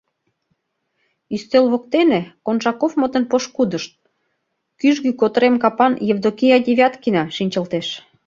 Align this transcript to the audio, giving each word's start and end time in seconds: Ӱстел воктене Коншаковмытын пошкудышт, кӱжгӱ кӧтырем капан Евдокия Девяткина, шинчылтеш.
Ӱстел 1.35 1.65
воктене 1.71 2.21
Коншаковмытын 2.45 3.23
пошкудышт, 3.31 3.91
кӱжгӱ 4.79 5.11
кӧтырем 5.19 5.55
капан 5.63 5.93
Евдокия 6.13 6.57
Девяткина, 6.65 7.23
шинчылтеш. 7.35 7.87